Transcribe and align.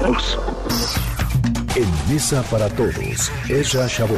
En 0.00 1.90
Mesa 2.08 2.44
para 2.52 2.68
Todos, 2.68 3.32
Ezra 3.50 3.88
Shabot. 3.88 4.16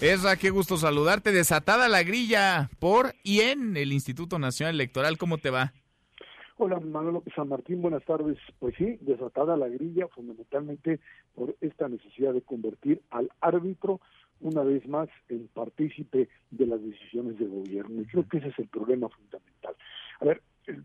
Ezra, 0.00 0.36
qué 0.36 0.48
gusto 0.48 0.78
saludarte. 0.78 1.32
Desatada 1.32 1.86
la 1.86 2.02
grilla 2.02 2.70
por 2.78 3.12
y 3.22 3.40
en 3.40 3.76
el 3.76 3.92
Instituto 3.92 4.38
Nacional 4.38 4.74
Electoral. 4.74 5.18
¿Cómo 5.18 5.36
te 5.36 5.50
va? 5.50 5.74
Hola, 6.56 6.80
Manuel 6.80 7.14
López 7.14 7.34
San 7.36 7.50
Martín, 7.50 7.82
buenas 7.82 8.02
tardes. 8.06 8.38
Pues 8.58 8.74
sí, 8.78 8.96
desatada 9.02 9.54
la 9.58 9.68
grilla 9.68 10.08
fundamentalmente 10.08 10.98
por 11.34 11.54
esta 11.60 11.86
necesidad 11.86 12.32
de 12.32 12.40
convertir 12.40 13.02
al 13.10 13.30
árbitro 13.42 14.00
una 14.40 14.62
vez 14.62 14.88
más 14.88 15.10
en 15.28 15.48
partícipe 15.48 16.30
de 16.50 16.66
las 16.66 16.82
decisiones 16.82 17.38
del 17.38 17.50
gobierno. 17.50 18.00
Y 18.00 18.06
creo 18.06 18.26
que 18.26 18.38
ese 18.38 18.48
es 18.48 18.58
el 18.58 18.68
problema 18.68 19.10
fundamental. 19.10 19.74
A 20.20 20.24
ver, 20.24 20.42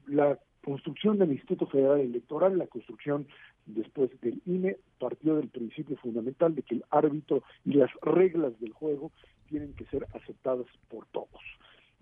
la 0.07 0.38
construcción 0.64 1.18
del 1.18 1.32
Instituto 1.32 1.68
Federal 1.68 2.00
Electoral, 2.00 2.57
la 2.57 2.68
construcción 2.68 3.28
después 3.65 4.10
del 4.21 4.42
INE, 4.46 4.78
partió 5.00 5.36
del 5.36 5.50
principio 5.50 5.97
fundamental 5.97 6.56
de 6.56 6.64
que 6.64 6.75
el 6.75 6.83
árbitro 6.89 7.43
y 7.65 7.74
las 7.74 7.92
reglas 8.01 8.60
del 8.60 8.71
juego 8.71 9.11
tienen 9.47 9.73
que 9.73 9.86
ser 9.86 10.07
aceptadas 10.14 10.68
por 10.89 11.06
todos 11.07 11.42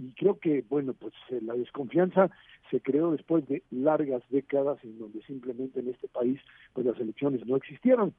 y 0.01 0.13
creo 0.13 0.39
que, 0.39 0.63
bueno, 0.67 0.93
pues 0.93 1.13
eh, 1.29 1.39
la 1.41 1.53
desconfianza 1.53 2.31
se 2.71 2.81
creó 2.81 3.11
después 3.11 3.47
de 3.47 3.61
largas 3.69 4.23
décadas 4.29 4.83
en 4.83 4.97
donde 4.97 5.21
simplemente 5.23 5.79
en 5.79 5.89
este 5.89 6.07
país 6.07 6.39
pues 6.73 6.85
las 6.85 6.99
elecciones 6.99 7.45
no 7.45 7.55
existieron. 7.55 8.13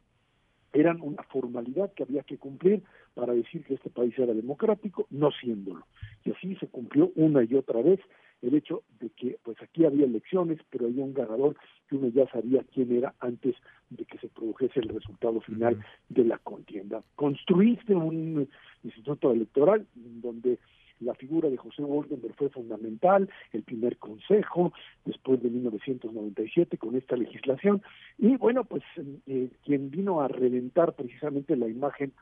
Eran 0.73 1.01
una 1.01 1.23
formalidad 1.24 1.93
que 1.93 2.05
había 2.05 2.23
que 2.23 2.38
cumplir 2.38 2.83
para 3.15 3.35
decir 3.35 3.65
que 3.65 3.74
este 3.74 3.91
país 3.91 4.16
era 4.16 4.33
democrático, 4.33 5.07
no 5.11 5.30
siéndolo. 5.33 5.85
Y 6.24 6.30
así 6.30 6.55
se 6.57 6.69
cumplió 6.69 7.11
una 7.16 7.43
y 7.43 7.55
otra 7.55 7.83
vez 7.83 8.01
el 8.42 8.55
hecho 8.55 8.82
de 9.01 9.10
que 9.10 9.38
pues 9.42 9.56
aquí 9.62 9.84
había 9.84 10.05
elecciones, 10.05 10.59
pero 10.70 10.87
había 10.87 11.05
un 11.05 11.14
ganador 11.14 11.56
que 11.88 11.96
uno 11.96 12.09
ya 12.09 12.27
sabía 12.28 12.65
quién 12.73 12.92
era 12.92 13.15
antes 13.20 13.55
de 13.91 14.05
que 14.05 14.18
se 14.18 14.29
produjese 14.29 14.80
el 14.80 14.88
resultado 14.88 15.40
final 15.40 15.79
de 16.09 16.24
la 16.24 16.38
contienda. 16.38 17.02
Construiste 17.15 17.95
un 17.95 18.49
instituto 18.82 19.32
electoral 19.32 19.87
donde 19.95 20.59
la 21.01 21.15
figura 21.15 21.51
de 21.51 21.57
José 21.57 21.82
Woldenberg 21.82 22.34
fue 22.37 22.49
fundamental, 22.49 23.29
el 23.52 23.62
primer 23.62 23.99
consejo, 23.99 24.73
después 25.04 25.43
de 25.43 25.51
1997 25.51 26.79
con 26.79 26.96
esta 26.96 27.16
legislación, 27.16 27.82
y 28.18 28.37
bueno, 28.37 28.65
pues 28.65 28.82
eh, 29.27 29.51
quien 29.65 29.90
vino 29.90 30.21
a 30.21 30.29
reventar 30.29 30.95
precisamente 30.95 31.56
la 31.56 31.68
imagen 31.68 32.12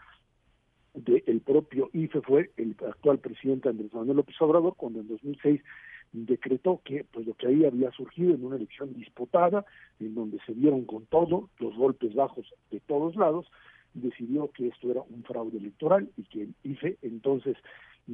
del 0.94 1.40
propio 1.40 1.88
IFE 1.92 2.20
fue 2.22 2.50
el 2.56 2.74
actual 2.88 3.18
presidente 3.18 3.68
Andrés 3.68 3.94
Manuel 3.94 4.16
López 4.16 4.34
Obrador, 4.40 4.74
cuando 4.76 5.00
en 5.00 5.08
2006 5.08 5.60
decretó 6.12 6.80
que 6.84 7.04
pues 7.04 7.26
lo 7.26 7.34
que 7.34 7.46
ahí 7.46 7.64
había 7.64 7.90
surgido 7.92 8.34
en 8.34 8.44
una 8.44 8.56
elección 8.56 8.92
disputada, 8.94 9.64
en 9.98 10.14
donde 10.14 10.38
se 10.46 10.54
dieron 10.54 10.84
con 10.84 11.06
todo 11.06 11.48
los 11.58 11.76
golpes 11.76 12.14
bajos 12.14 12.52
de 12.70 12.80
todos 12.80 13.16
lados, 13.16 13.46
decidió 13.94 14.50
que 14.52 14.68
esto 14.68 14.90
era 14.90 15.02
un 15.02 15.22
fraude 15.24 15.58
electoral 15.58 16.08
y 16.16 16.22
que 16.24 16.42
el 16.42 16.54
IFE 16.64 16.98
entonces 17.02 17.56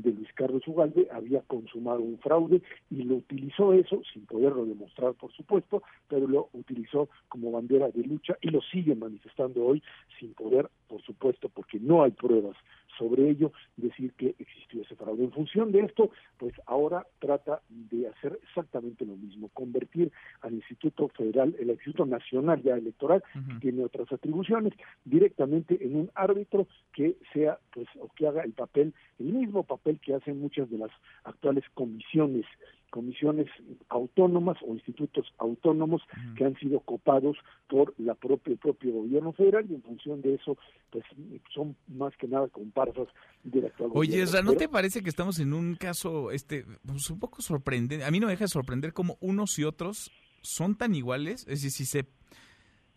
de 0.02 0.12
Luis 0.12 0.32
Carlos 0.34 0.66
Ugalde 0.66 1.08
había 1.12 1.40
consumado 1.42 2.00
un 2.00 2.18
fraude 2.18 2.62
y 2.90 3.02
lo 3.02 3.16
utilizó 3.16 3.72
eso, 3.72 4.02
sin 4.12 4.26
poderlo 4.26 4.64
demostrar 4.64 5.14
por 5.14 5.32
supuesto, 5.32 5.82
pero 6.08 6.26
lo 6.26 6.48
utilizó 6.52 7.08
como 7.28 7.50
bandera 7.50 7.90
de 7.90 8.02
lucha 8.02 8.36
y 8.40 8.48
lo 8.50 8.60
sigue 8.60 8.94
manifestando 8.94 9.64
hoy 9.64 9.82
sin 10.18 10.34
poder, 10.34 10.68
por 10.88 11.02
supuesto, 11.02 11.48
porque 11.48 11.78
no 11.78 12.02
hay 12.02 12.10
pruebas 12.10 12.56
sobre 12.98 13.28
ello, 13.28 13.52
decir 13.76 14.12
que 14.14 14.34
existió 14.38 14.82
ese 14.82 14.96
fraude. 14.96 15.24
En 15.24 15.32
función 15.32 15.72
de 15.72 15.80
esto, 15.80 16.10
pues 16.38 16.54
ahora 16.66 17.06
trata 17.18 17.60
de 17.68 18.08
hacer 18.08 18.38
exactamente 18.42 19.04
lo 19.04 19.16
mismo, 19.16 19.50
convertir 19.52 20.10
al 20.46 20.54
Instituto 20.54 21.08
Federal, 21.08 21.54
el 21.58 21.70
Instituto 21.70 22.06
Nacional 22.06 22.62
ya 22.62 22.76
Electoral, 22.76 23.22
que 23.32 23.60
tiene 23.60 23.84
otras 23.84 24.10
atribuciones, 24.12 24.72
directamente 25.04 25.78
en 25.84 25.96
un 25.96 26.10
árbitro 26.14 26.66
que 26.92 27.16
sea, 27.32 27.58
pues, 27.72 27.88
o 28.00 28.08
que 28.14 28.26
haga 28.26 28.42
el 28.42 28.52
papel, 28.52 28.94
el 29.18 29.32
mismo 29.32 29.64
papel 29.64 29.98
que 30.00 30.14
hacen 30.14 30.40
muchas 30.40 30.70
de 30.70 30.78
las 30.78 30.90
actuales 31.24 31.64
comisiones 31.74 32.46
comisiones 32.90 33.46
autónomas 33.88 34.56
o 34.66 34.72
institutos 34.72 35.26
autónomos 35.38 36.00
que 36.36 36.44
han 36.44 36.56
sido 36.56 36.80
copados 36.80 37.36
por 37.68 37.92
la 37.98 38.14
propia, 38.14 38.52
el 38.52 38.58
propio 38.58 38.92
gobierno 38.92 39.32
federal 39.32 39.66
y 39.68 39.74
en 39.74 39.82
función 39.82 40.22
de 40.22 40.34
eso 40.34 40.56
pues 40.90 41.04
son 41.52 41.76
más 41.88 42.16
que 42.16 42.28
nada 42.28 42.48
comparsas 42.48 43.08
del 43.42 43.66
actual 43.66 43.90
Oye, 43.92 44.24
¿no 44.42 44.54
te 44.54 44.68
parece 44.68 45.02
que 45.02 45.10
estamos 45.10 45.38
en 45.40 45.52
un 45.52 45.74
caso 45.74 46.30
este 46.30 46.64
pues, 46.86 47.10
un 47.10 47.18
poco 47.18 47.42
sorprendente? 47.42 48.04
A 48.04 48.10
mí 48.10 48.20
no 48.20 48.26
me 48.28 48.32
deja 48.32 48.44
de 48.44 48.48
sorprender 48.48 48.92
cómo 48.92 49.18
unos 49.20 49.58
y 49.58 49.64
otros 49.64 50.10
son 50.46 50.76
tan 50.76 50.94
iguales, 50.94 51.42
es 51.48 51.62
decir, 51.62 51.70
si 51.70 51.84
se 51.86 52.06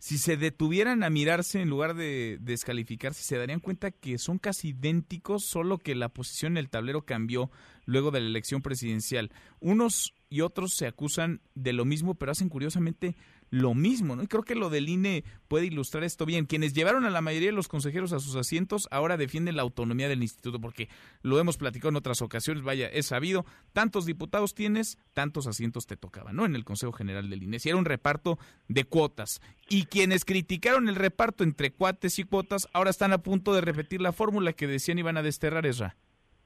si 0.00 0.16
se 0.16 0.38
detuvieran 0.38 1.04
a 1.04 1.10
mirarse 1.10 1.60
en 1.60 1.68
lugar 1.68 1.94
de 1.94 2.38
descalificarse, 2.40 3.22
se 3.22 3.36
darían 3.36 3.60
cuenta 3.60 3.90
que 3.90 4.16
son 4.16 4.38
casi 4.38 4.68
idénticos, 4.68 5.44
solo 5.44 5.76
que 5.76 5.94
la 5.94 6.08
posición 6.08 6.54
en 6.54 6.56
el 6.56 6.70
tablero 6.70 7.02
cambió 7.02 7.50
luego 7.84 8.10
de 8.10 8.20
la 8.20 8.26
elección 8.26 8.62
presidencial. 8.62 9.30
Unos 9.60 10.14
y 10.30 10.40
otros 10.40 10.72
se 10.74 10.86
acusan 10.86 11.42
de 11.54 11.74
lo 11.74 11.84
mismo, 11.84 12.14
pero 12.14 12.32
hacen 12.32 12.48
curiosamente 12.48 13.14
lo 13.50 13.74
mismo, 13.74 14.16
¿no? 14.16 14.22
Y 14.22 14.26
creo 14.28 14.44
que 14.44 14.54
lo 14.54 14.70
del 14.70 14.88
INE 14.88 15.24
puede 15.48 15.66
ilustrar 15.66 16.04
esto 16.04 16.24
bien. 16.24 16.46
Quienes 16.46 16.72
llevaron 16.72 17.04
a 17.04 17.10
la 17.10 17.20
mayoría 17.20 17.48
de 17.48 17.54
los 17.54 17.68
consejeros 17.68 18.12
a 18.12 18.20
sus 18.20 18.36
asientos 18.36 18.88
ahora 18.90 19.16
defienden 19.16 19.56
la 19.56 19.62
autonomía 19.62 20.08
del 20.08 20.22
instituto, 20.22 20.60
porque 20.60 20.88
lo 21.22 21.38
hemos 21.38 21.56
platicado 21.56 21.90
en 21.90 21.96
otras 21.96 22.22
ocasiones, 22.22 22.62
vaya, 22.62 22.88
es 22.88 23.06
sabido, 23.06 23.44
tantos 23.72 24.06
diputados 24.06 24.54
tienes, 24.54 24.98
tantos 25.12 25.46
asientos 25.46 25.86
te 25.86 25.96
tocaban, 25.96 26.36
¿no? 26.36 26.44
En 26.44 26.54
el 26.54 26.64
Consejo 26.64 26.92
General 26.92 27.28
del 27.28 27.42
INE. 27.42 27.58
Si 27.58 27.68
era 27.68 27.78
un 27.78 27.84
reparto 27.84 28.38
de 28.68 28.84
cuotas. 28.84 29.40
Y 29.68 29.84
quienes 29.84 30.24
criticaron 30.24 30.88
el 30.88 30.94
reparto 30.94 31.44
entre 31.44 31.72
cuates 31.72 32.18
y 32.18 32.24
cuotas, 32.24 32.68
ahora 32.72 32.90
están 32.90 33.12
a 33.12 33.18
punto 33.18 33.52
de 33.52 33.60
repetir 33.60 34.00
la 34.00 34.12
fórmula 34.12 34.52
que 34.52 34.66
decían 34.66 34.98
iban 34.98 35.16
a 35.16 35.22
desterrar 35.22 35.66
esa. 35.66 35.96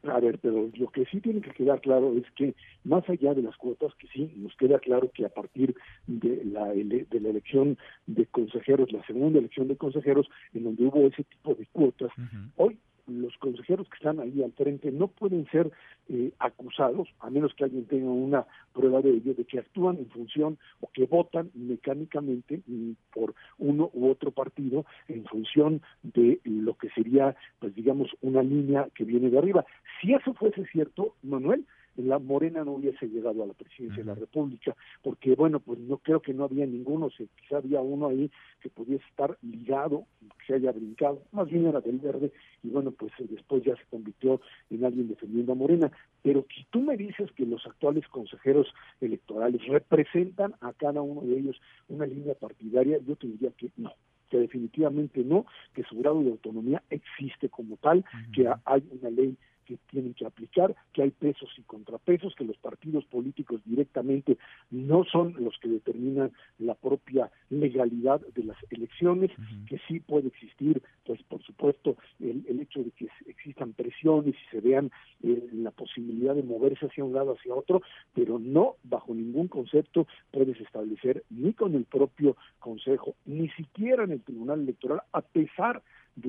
A 0.06 0.20
ver, 0.20 0.38
pero 0.38 0.70
lo 0.75 0.91
que 0.91 1.06
sí 1.06 1.20
tiene 1.20 1.41
que 1.41 1.53
quedar 1.53 1.81
claro 1.81 2.12
es 2.16 2.31
que 2.32 2.54
más 2.84 3.09
allá 3.09 3.32
de 3.32 3.42
las 3.42 3.56
cuotas, 3.56 3.94
que 3.94 4.06
sí, 4.09 4.32
nos 4.37 4.54
queda 4.56 4.78
claro 4.78 5.10
que 5.15 5.25
a 5.25 5.31
partir 5.31 5.75
de 6.06 6.44
la, 6.44 6.66
de 6.69 7.20
la 7.20 7.28
elección 7.31 7.78
de 8.06 8.26
consejeros, 8.26 8.92
la 8.92 9.04
segunda 9.06 9.38
elección 9.38 9.69
de 9.69 9.76
consejeros, 9.76 10.28
en 10.53 10.65
donde 10.65 10.84
hubo 10.84 11.06
ese 11.06 11.25
tipo 11.25 11.54
de 11.54 11.66
cuotas, 11.72 12.10
hoy 12.56 12.78
los 13.06 13.37
consejeros 13.38 13.88
que 13.88 13.97
están 13.97 14.20
ahí 14.20 14.42
al 14.42 14.53
frente 14.53 14.91
no 14.91 15.09
pueden 15.09 15.47
ser 15.50 15.70
eh, 16.09 16.32
acusados, 16.38 17.09
a 17.20 17.31
menos 17.31 17.54
que 17.54 17.65
alguien 17.65 17.87
tenga 17.87 18.10
una 18.10 18.47
prueba 18.72 19.00
de 19.00 19.10
ello, 19.10 19.34
de 19.34 19.44
que 19.44 19.59
actúan 19.59 19.98
en 19.98 20.09
función 20.10 20.59
o 20.81 20.91
que 20.92 21.06
votan 21.06 21.50
mecánicamente 21.54 22.60
mm, 22.66 22.92
por 23.12 23.34
uno 23.59 23.91
u 23.92 24.09
otro 24.09 24.31
partido 24.31 24.84
en 25.09 25.25
función 25.25 25.82
de 26.03 26.41
lo 26.44 26.75
que 26.75 26.91
sería, 26.91 27.37
pues 27.59 27.75
digamos, 27.75 28.10
una 28.20 28.42
línea 28.42 28.88
que 28.94 29.04
viene 29.04 29.31
de 29.31 29.38
arriba. 29.38 29.65
Si 30.00 30.12
eso 30.12 30.34
fuese 30.34 30.65
cierto, 30.66 31.15
Manuel, 31.22 31.65
la 31.97 32.19
Morena 32.19 32.65
no 32.65 32.72
hubiese 32.72 33.06
llegado 33.09 33.43
a 33.43 33.47
la 33.47 33.55
presidencia 33.55 34.03
de 34.03 34.09
la 34.09 34.15
República, 34.15 34.75
porque 35.03 35.34
bueno, 35.34 35.60
pues 35.60 35.78
no 35.78 35.99
creo 35.99 36.21
que 36.21 36.34
no 36.34 36.44
había 36.44 36.66
ninguno, 36.66 37.10
si 37.10 37.28
quizá 37.41 37.59
había 37.59 37.81
uno 37.81 38.09
ahí 38.09 38.31
que 38.60 38.71
pudiese 38.71 39.05
estar 39.09 39.37
ligado, 39.43 40.06
que 40.21 40.47
se 40.47 40.54
haya 40.54 40.72
brincado, 40.72 41.22
más 41.33 41.49
bien 41.49 41.66
era 41.66 41.81
del 41.81 41.99
verde, 41.99 42.33
y 42.62 42.69
bueno, 42.69 42.91
pues 42.91 43.12
eh, 43.19 43.27
después 43.28 43.62
ya 43.62 43.77
se 43.77 43.84
convirtió 43.91 44.41
en 44.71 44.84
alguien 44.84 45.09
defendiendo 45.09 45.53
a 45.53 45.56
Morena. 45.56 45.93
Pero 46.22 46.47
si 46.54 46.65
tú 46.71 46.81
me 46.81 46.97
dices 46.97 47.31
que 47.33 47.44
los 47.44 47.66
actuales 47.66 48.06
consejeros 48.09 48.72
electorales 49.00 49.65
representan 49.66 50.54
a 50.60 50.72
cada 50.72 51.03
uno 51.03 51.21
de 51.22 51.38
ellos 51.38 51.60
una 51.88 52.06
línea 52.06 52.34
partidaria, 52.34 52.99
yo 53.06 53.16
te 53.16 53.27
diría 53.27 53.50
que 53.56 53.71
no 53.77 53.93
que 54.31 54.38
definitivamente 54.38 55.22
no, 55.22 55.47
que 55.75 55.84
su 55.84 55.97
grado 55.99 56.21
de 56.22 56.31
autonomía 56.31 56.83
existe 56.91 57.49
como 57.50 57.77
tal, 57.77 58.04
que 58.34 58.50
hay 58.65 58.83
una 58.91 59.10
ley 59.10 59.37
que 59.65 59.79
tienen 59.91 60.15
que 60.15 60.27
aplicar, 60.27 60.75
que 60.93 61.03
hay 61.03 61.11
pesos 61.11 61.51
y 61.59 61.63
contrapesos, 61.63 62.35
que 62.35 62.45
los 62.45 62.57
partidos 62.59 63.05
políticos 63.07 63.61
directamente 63.65 64.39
no 64.71 65.05
son 65.05 65.35
los 65.39 65.59
que 65.59 65.69
determinan 65.69 66.33
la 66.59 66.75
propia 66.75 67.31
legalidad 67.51 68.21
de 68.34 68.45
las 68.45 68.57
elecciones, 68.71 69.31
que 69.69 69.78
sí 69.89 70.01
puede 70.01 70.28
existir, 70.28 70.83
pues 71.05 71.22
por 71.25 71.43
supuesto, 71.43 71.97
el, 72.21 72.45
el 72.49 72.61
hecho 72.61 72.83
de 72.83 72.91
que 72.91 73.09
existan 73.27 73.72
presiones 73.72 74.34
y 74.34 74.51
se 74.51 74.61
vean 74.61 74.91
eh, 75.22 75.49
la 75.53 75.71
posibilidad 75.71 76.34
de 76.34 76.43
moverse 76.43 76.87
hacia 76.87 77.05
un 77.05 77.13
lado, 77.13 77.33
hacia 77.33 77.55
otro, 77.55 77.83
pero 78.13 78.39
no 78.39 78.77
bajo 78.83 79.15
ningún 79.15 79.49
concepto 79.49 80.07
puedes 80.31 80.60
establecer 80.60 81.25
ni 81.31 81.53
con 81.53 81.75
el 81.75 81.84
propio 81.84 82.37
Consejo, 82.59 83.15
ni 83.27 83.49
siquiera 83.51 84.05
en 84.05 84.13
el 84.13 84.22
Tribunal 84.22 84.60
Electoral, 84.60 85.03
a 85.13 85.21
pesar 85.21 85.77
de 85.77 85.83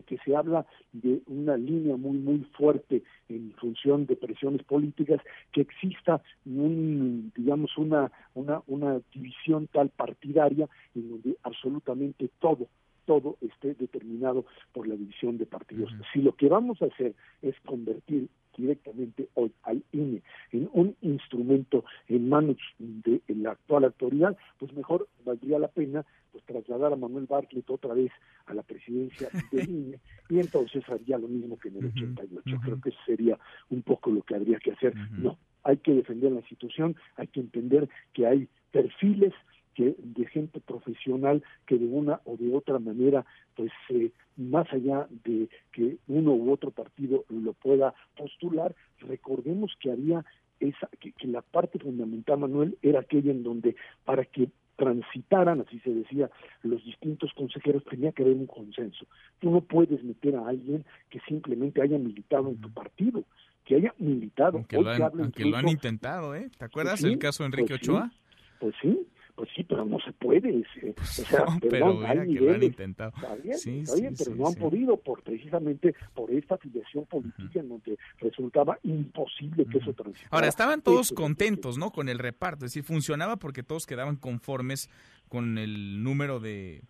que 0.06 0.18
se 0.20 0.36
habla 0.36 0.66
de 0.94 1.22
una 1.28 1.58
línea 1.58 1.96
muy 1.98 2.18
muy 2.18 2.40
fuerte 2.58 3.04
en 3.30 3.54
función 3.54 4.06
de 4.06 4.16
presiones 4.16 4.64
políticas 4.64 5.22
que 5.52 5.62
exista 5.62 6.22
un 6.46 7.32
digamos 7.36 7.78
una 7.78 8.12
una 8.34 8.62
una 8.68 9.00
división 9.14 9.68
tal 9.68 9.90
partidaria 9.90 10.68
en 10.96 11.10
donde 11.10 11.38
absolutamente 11.44 12.30
todo 12.40 12.68
todo 13.06 13.38
esté 13.42 13.76
determinado 13.76 14.46
por 14.74 14.88
la 14.88 14.96
división 14.96 15.38
de 15.38 15.46
partidos. 15.46 15.92
Si 16.12 16.22
lo 16.22 16.34
que 16.34 16.50
vamos 16.50 16.82
a 16.82 16.86
hacer 16.86 17.14
es 17.42 17.56
convertir 17.66 18.28
directamente 18.58 19.28
hoy 19.36 19.52
al 19.64 19.84
INE 19.92 20.22
en 20.52 20.70
un 20.74 20.96
instrumento 21.02 21.84
en 22.08 22.30
manos 22.30 22.58
de 22.80 23.22
la 23.28 23.52
actual 23.52 23.86
autoridad, 23.86 24.38
pues 24.58 24.74
mejor 24.74 25.08
valdría 25.26 25.60
la 25.60 25.68
pena 25.68 26.06
pues 26.36 26.44
trasladar 26.44 26.92
a 26.92 26.98
Manuel 26.98 27.28
Bartlett 27.28 27.70
otra 27.70 27.94
vez 27.94 28.12
a 28.48 28.54
la 28.54 28.62
presidencia 28.62 29.30
de 29.54 29.64
INE 29.70 30.00
y 30.28 30.40
entonces 30.40 30.84
haría 30.90 31.18
lo 31.18 31.30
mismo 31.30 31.58
que 31.58 31.70
en 31.70 31.78
el 31.78 31.86
88. 31.86 32.58
Creo 32.62 32.82
que 32.82 32.90
eso 32.90 33.00
sería 33.06 33.40
un 33.70 33.82
poco 33.84 34.12
lo 34.12 34.22
que 34.22 34.36
habría 34.36 34.60
que 34.60 34.74
hacer. 34.74 34.94
No, 35.12 35.38
hay 35.64 35.78
que 35.78 35.94
defender 35.94 36.34
la 36.34 36.40
institución, 36.40 36.98
hay 37.16 37.28
que 37.28 37.40
entender 37.40 37.88
que 38.12 38.28
hay 38.28 38.50
perfiles 38.70 39.34
que 39.76 39.96
de 39.98 40.26
gente 40.26 40.60
profesional 40.60 41.42
que 41.66 41.78
de 41.78 41.88
una 41.88 42.20
o 42.26 42.36
de 42.36 42.54
otra 42.54 42.80
manera 42.80 43.26
pues 43.56 43.72
eh, 43.90 44.12
más 44.36 44.68
allá 44.74 45.08
de 45.24 45.48
que 45.72 46.00
uno 46.08 46.34
u 46.34 46.52
otro 46.52 46.72
partido 46.72 47.24
lo 47.30 47.54
pueda 47.54 47.94
postular 48.18 48.76
recordemos 49.00 49.74
que 49.82 49.92
había 49.92 50.26
esa 50.62 50.90
que, 51.00 51.12
que 51.12 51.28
la 51.28 51.42
parte 51.42 51.78
fundamental 51.80 52.40
Manuel 52.40 52.78
era 52.82 53.02
aquella 53.02 53.32
en 53.32 53.44
donde 53.44 53.76
para 54.06 54.24
que 54.24 54.50
transitaran, 54.76 55.62
así 55.62 55.80
se 55.80 55.92
decía, 55.92 56.30
los 56.64 56.84
distintos 56.84 57.34
consejeros, 57.34 57.84
tenía 57.86 58.12
que 58.12 58.24
haber 58.24 58.36
un 58.36 58.48
consenso. 58.48 59.06
Tú 59.40 59.50
no 59.52 59.62
puedes 59.62 60.04
meter 60.04 60.36
a 60.36 60.48
alguien 60.48 60.86
que 61.10 61.20
simplemente 61.22 61.82
haya 61.82 61.98
militado 61.98 62.50
en 62.50 62.60
tu 62.60 62.70
partido, 62.72 63.24
que 63.66 63.76
haya 63.76 63.94
militado. 63.98 64.58
Aunque, 64.58 64.78
lo 64.80 64.90
han, 64.90 65.00
lo 65.00 65.58
han, 65.58 65.70
intentado, 65.70 66.36
¿eh? 66.36 66.50
¿Te 66.58 66.66
acuerdas 66.66 67.04
el 67.04 67.18
caso 67.18 67.44
de 67.44 67.48
Enrique 67.48 67.70
pues 67.70 67.82
Ochoa? 67.82 68.12
pues 68.60 68.76
sí, 68.82 69.08
pues 69.36 69.50
sí, 69.56 69.64
pero 69.64 69.86
no 69.86 70.00
se 70.00 70.12
puede. 70.14 70.64
Pues 70.96 71.20
o 71.20 71.26
sea, 71.26 71.40
no, 71.46 71.60
perdón, 71.60 71.98
pero 72.02 72.08
hay 72.22 72.34
que 72.34 72.40
lo 72.42 72.54
han 72.54 72.64
intentado. 72.64 73.12
Está 73.16 73.36
bien, 73.36 73.58
Sí, 73.58 73.80
está 73.80 73.96
sí, 73.96 74.02
bien, 74.02 74.16
pero 74.18 74.32
sí, 74.32 74.38
no 74.40 74.48
han 74.48 74.54
podido 74.56 74.98
por 74.98 75.22
precisamente 75.24 75.94
por 76.14 76.32
esta 76.32 76.56
afiliación 76.56 77.06
política 77.06 77.60
en 77.60 77.70
donde 77.70 77.98
resultaba 78.20 78.80
imposible 78.84 79.66
que 79.66 79.78
eso 79.80 79.94
transitara. 79.94 80.30
Ahora, 80.32 80.48
estaban 80.48 80.82
todos 80.82 81.02
Eso 81.02 81.04
es 81.04 81.12
lo 81.12 81.16
que- 81.18 81.24
contentos, 81.24 81.78
¿no? 81.78 81.92
Con 81.92 82.10
el 82.10 82.20
reparto, 82.20 82.66
es 82.66 82.72
decir, 82.72 82.84
funcionaba 82.84 83.36
porque 83.38 83.64
todos 83.64 83.86
quedaban 83.86 84.16
conformes 84.16 84.90
con 85.28 85.58
el 85.58 86.04
número 86.04 86.40
de, 86.40 86.82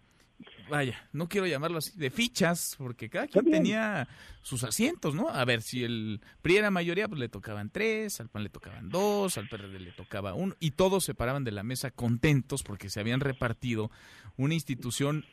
vaya, 0.69 0.97
no 1.13 1.27
quiero 1.27 1.47
llamarlo 1.47 1.77
así, 1.77 1.97
de 1.97 2.09
fichas, 2.09 2.75
porque 2.77 3.09
cada 3.09 3.27
quien 3.27 3.45
tenía 3.45 4.07
sus 4.41 4.63
asientos, 4.63 5.15
¿no? 5.15 5.29
A 5.29 5.43
ver, 5.45 5.61
si 5.61 5.83
el 5.83 6.21
PRI 6.41 6.57
era 6.57 6.71
mayoría, 6.71 7.07
pues 7.07 7.19
le 7.19 7.29
tocaban 7.29 7.69
tres, 7.69 8.19
al 8.19 8.29
PAN 8.29 8.43
le 8.43 8.49
tocaban 8.49 8.89
dos, 8.89 9.37
al 9.37 9.47
PRD 9.47 9.79
le 9.79 9.91
tocaba 9.91 10.33
uno, 10.33 10.55
y 10.59 10.71
todos 10.71 11.03
se 11.03 11.13
paraban 11.15 11.43
de 11.43 11.51
la 11.51 11.63
mesa 11.63 11.91
contentos 11.91 12.63
porque 12.63 12.89
se 12.89 12.99
habían 12.99 13.19
repartido 13.19 13.91
una 14.37 14.53
institución 14.53 15.25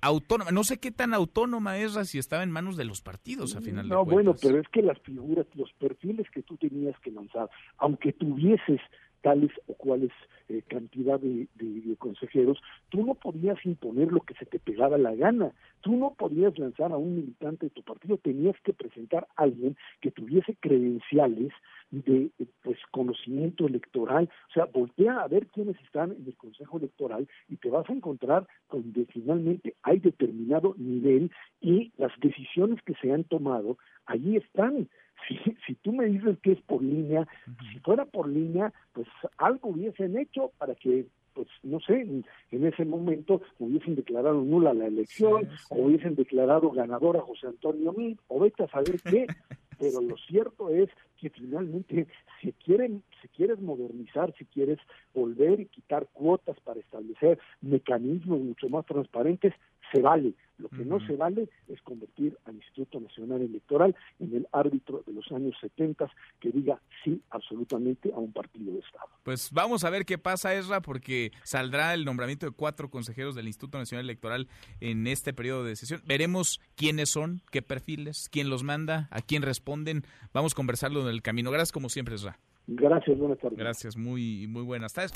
autónoma. 0.00 0.50
No 0.50 0.64
sé 0.64 0.78
qué 0.80 0.90
tan 0.90 1.14
autónoma 1.14 1.78
es 1.78 1.94
si 2.08 2.18
estaba 2.18 2.42
en 2.42 2.50
manos 2.50 2.76
de 2.76 2.84
los 2.84 3.00
partidos, 3.02 3.54
a 3.56 3.60
final 3.60 3.88
de 3.88 3.94
No, 3.94 4.04
cuentas. 4.04 4.12
bueno, 4.14 4.34
pero 4.40 4.60
es 4.60 4.68
que 4.68 4.82
las 4.82 4.98
figuras, 5.02 5.46
los 5.54 5.72
perfiles 5.74 6.26
que 6.34 6.42
tú 6.42 6.56
tenías 6.56 6.98
que 7.00 7.10
lanzar, 7.12 7.48
aunque 7.78 8.12
tuvieses 8.12 8.80
tales 9.22 9.50
o 9.66 9.74
cuales 9.74 10.10
eh, 10.48 10.62
cantidad 10.68 11.18
de, 11.18 11.48
de- 11.54 11.96
consejeros, 11.98 12.58
tú 12.88 13.04
no 13.06 13.14
podías 13.14 13.64
imponer 13.64 14.10
lo 14.12 14.20
que 14.20 14.34
se 14.34 14.46
te 14.46 14.58
pegaba 14.58 14.98
la 14.98 15.14
gana. 15.14 15.52
Tú 15.82 15.96
no 15.96 16.14
podías 16.14 16.58
lanzar 16.58 16.92
a 16.92 16.96
un 16.96 17.14
militante 17.16 17.66
de 17.66 17.70
tu 17.70 17.82
partido, 17.82 18.16
tenías 18.18 18.56
que 18.64 18.72
presentar 18.72 19.26
a 19.36 19.42
alguien 19.44 19.76
que 20.00 20.10
tuviese 20.10 20.56
credenciales 20.56 21.52
de 21.90 22.30
eh, 22.38 22.46
pues 22.62 22.78
conocimiento 22.90 23.66
electoral, 23.66 24.28
o 24.48 24.52
sea, 24.52 24.64
voltea 24.64 25.20
a 25.20 25.28
ver 25.28 25.46
quiénes 25.48 25.76
están 25.80 26.12
en 26.12 26.26
el 26.26 26.36
Consejo 26.36 26.78
Electoral 26.78 27.28
y 27.48 27.56
te 27.56 27.68
vas 27.70 27.88
a 27.88 27.92
encontrar 27.92 28.46
con 28.66 28.92
que 28.92 29.04
finalmente 29.06 29.74
hay 29.82 29.98
determinado 30.00 30.74
nivel 30.78 31.30
y 31.60 31.92
las 31.98 32.12
decisiones 32.20 32.80
que 32.82 32.94
se 32.94 33.12
han 33.12 33.24
tomado 33.24 33.76
allí 34.06 34.36
están. 34.36 34.88
Si, 35.28 35.36
si 35.66 35.74
tú 35.76 35.92
me 35.92 36.06
dices 36.06 36.38
que 36.42 36.52
es 36.52 36.60
por 36.62 36.82
línea, 36.82 37.26
si 37.72 37.78
fuera 37.80 38.04
por 38.04 38.28
línea, 38.28 38.72
pues 38.92 39.06
algo 39.38 39.70
hubiesen 39.70 40.16
hecho 40.18 40.52
para 40.58 40.74
que, 40.74 41.06
pues 41.34 41.48
no 41.62 41.80
sé, 41.80 42.00
en, 42.00 42.24
ese 42.66 42.84
momento 42.84 43.40
hubiesen 43.58 43.94
declarado 43.94 44.42
nula 44.42 44.74
la 44.74 44.86
elección, 44.86 45.42
Sí, 45.42 45.56
sí. 45.56 45.64
o 45.70 45.86
hubiesen 45.86 46.14
declarado 46.14 46.70
ganador 46.70 47.16
a 47.16 47.22
José 47.22 47.46
Antonio 47.46 47.92
Mid, 47.92 48.18
o 48.28 48.40
vete 48.40 48.64
a 48.64 48.68
saber 48.68 49.00
qué. 49.02 49.26
Pero 49.78 50.00
lo 50.00 50.16
cierto 50.16 50.68
es 50.68 50.88
que 51.16 51.30
finalmente 51.30 52.06
si 52.40 52.52
quieren, 52.52 53.02
si 53.20 53.28
quieres 53.28 53.60
modernizar, 53.60 54.32
si 54.38 54.44
quieres 54.44 54.78
volver 55.12 55.58
y 55.60 55.66
quitar 55.66 56.06
cuotas 56.12 56.56
para 56.60 56.78
establecer 56.78 57.38
mecanismos 57.60 58.40
mucho 58.40 58.68
más 58.68 58.86
transparentes, 58.86 59.52
se 59.92 60.00
vale. 60.00 60.34
Lo 60.58 60.68
que 60.68 60.84
no 60.84 61.04
se 61.04 61.16
vale 61.16 61.48
es 61.66 61.82
convertir 61.82 62.38
al 62.44 62.54
Instituto 62.54 63.00
Nacional 63.00 63.42
Electoral 63.42 63.96
en 64.20 64.36
el 64.36 64.46
árbitro 64.52 65.02
de 65.04 65.12
los 65.12 65.30
años 65.32 65.56
70 65.60 66.08
que 66.38 66.50
diga 66.50 66.80
sí 67.02 67.20
absolutamente 67.30 68.12
a 68.12 68.18
un 68.18 68.32
partido 68.32 68.72
de 68.72 68.78
Estado. 68.78 69.08
Pues 69.24 69.50
vamos 69.52 69.82
a 69.82 69.90
ver 69.90 70.04
qué 70.04 70.18
pasa, 70.18 70.54
Esra, 70.54 70.80
porque 70.80 71.32
saldrá 71.42 71.94
el 71.94 72.04
nombramiento 72.04 72.46
de 72.46 72.52
cuatro 72.52 72.90
consejeros 72.90 73.34
del 73.34 73.48
Instituto 73.48 73.78
Nacional 73.78 74.04
Electoral 74.06 74.46
en 74.80 75.08
este 75.08 75.32
periodo 75.32 75.64
de 75.64 75.74
sesión. 75.74 76.00
Veremos 76.06 76.60
quiénes 76.76 77.08
son, 77.08 77.40
qué 77.50 77.62
perfiles, 77.62 78.28
quién 78.30 78.48
los 78.48 78.62
manda, 78.62 79.08
a 79.10 79.20
quién 79.20 79.42
responden. 79.42 80.02
Vamos 80.32 80.52
a 80.52 80.56
conversarlo 80.56 81.00
en 81.02 81.08
el 81.08 81.22
camino. 81.22 81.50
Gracias 81.50 81.72
como 81.72 81.88
siempre, 81.88 82.14
Esra. 82.14 82.38
Gracias, 82.68 83.18
buenas 83.18 83.38
tardes. 83.38 83.58
Gracias, 83.58 83.96
muy, 83.96 84.46
muy 84.46 84.62
buenas 84.62 84.92
tardes. 84.92 85.12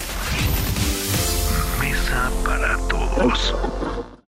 Mesa 1.80 2.32
para 2.44 2.76
todos. 2.88 4.16